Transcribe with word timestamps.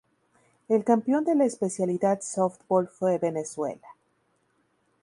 El 0.67 0.83
campeón 0.83 1.25
de 1.25 1.35
la 1.35 1.45
especialidad 1.45 2.21
Softbol 2.21 2.87
fue 2.87 3.19
Venezuela. 3.19 3.87